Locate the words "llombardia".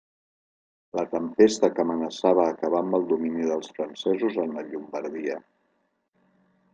4.73-5.37